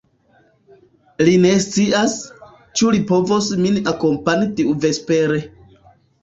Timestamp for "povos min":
3.11-3.79